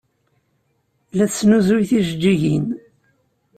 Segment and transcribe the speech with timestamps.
[1.17, 2.67] La tesnuzuy tijeǧǧigin.